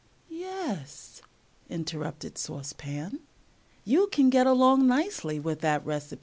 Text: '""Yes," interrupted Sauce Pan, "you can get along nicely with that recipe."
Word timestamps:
'""Yes," 0.27 1.21
interrupted 1.69 2.35
Sauce 2.35 2.73
Pan, 2.73 3.19
"you 3.85 4.07
can 4.07 4.31
get 4.31 4.47
along 4.47 4.87
nicely 4.87 5.39
with 5.39 5.59
that 5.59 5.85
recipe." 5.85 6.19